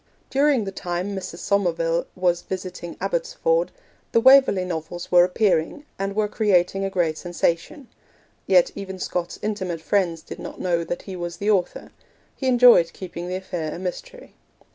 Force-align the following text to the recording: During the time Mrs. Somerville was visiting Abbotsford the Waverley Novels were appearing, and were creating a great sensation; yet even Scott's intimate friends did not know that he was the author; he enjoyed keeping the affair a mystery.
During 0.31 0.63
the 0.63 0.71
time 0.71 1.15
Mrs. 1.15 1.37
Somerville 1.37 2.07
was 2.15 2.41
visiting 2.41 2.97
Abbotsford 2.99 3.69
the 4.13 4.19
Waverley 4.19 4.65
Novels 4.65 5.11
were 5.11 5.23
appearing, 5.23 5.85
and 5.99 6.15
were 6.15 6.27
creating 6.27 6.83
a 6.83 6.89
great 6.89 7.19
sensation; 7.19 7.87
yet 8.47 8.71
even 8.73 8.97
Scott's 8.97 9.37
intimate 9.43 9.79
friends 9.81 10.23
did 10.23 10.39
not 10.39 10.59
know 10.59 10.83
that 10.83 11.03
he 11.03 11.15
was 11.15 11.37
the 11.37 11.51
author; 11.51 11.91
he 12.35 12.47
enjoyed 12.47 12.93
keeping 12.93 13.27
the 13.27 13.35
affair 13.35 13.75
a 13.75 13.77
mystery. 13.77 14.33